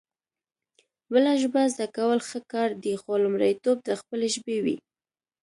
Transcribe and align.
بله 1.11 1.31
ژبه 1.41 1.61
زده 1.73 1.87
کول 1.95 2.19
ښه 2.29 2.39
کار 2.51 2.69
دی 2.83 2.93
خو 3.01 3.11
لومړيتوب 3.23 3.77
د 3.83 3.89
خپلې 3.99 4.27
ژبې 4.35 4.57
وي 4.65 4.77